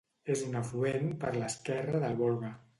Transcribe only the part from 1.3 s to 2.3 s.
l'esquerra del